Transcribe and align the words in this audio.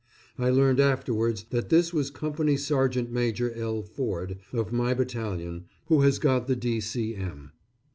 I 0.35 0.49
learned 0.49 0.79
afterwards 0.79 1.45
that 1.51 1.69
this 1.69 1.93
was 1.93 2.09
Company 2.09 2.57
Sergeant 2.57 3.11
Major 3.11 3.53
L. 3.53 3.83
Ford, 3.83 4.39
of 4.51 4.73
my 4.73 4.95
battalion, 4.95 5.65
who 5.89 6.01
has 6.01 6.17
got 6.17 6.47
the 6.47 6.55
D.C.M. 6.55 7.51